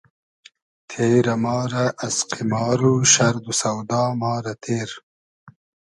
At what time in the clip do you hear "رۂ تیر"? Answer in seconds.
4.45-4.89